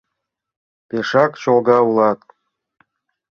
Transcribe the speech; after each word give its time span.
—Пешак 0.89 1.31
чолга 1.41 1.79
улат. 1.89 2.19